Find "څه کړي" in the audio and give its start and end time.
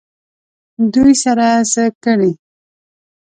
1.71-2.31